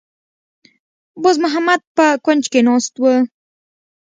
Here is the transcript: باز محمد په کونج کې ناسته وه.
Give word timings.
باز 1.21 1.35
محمد 1.43 1.81
په 1.95 2.05
کونج 2.25 2.43
کې 2.51 2.61
ناسته 2.67 2.97
وه. 3.03 3.15